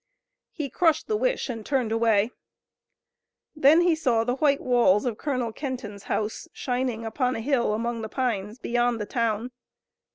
[0.49, 2.31] He crushed the wish and turned away.
[3.55, 8.01] Then he saw the white walls of Colonel Kenton's house shining upon a hill among
[8.01, 9.51] the pines beyond the town.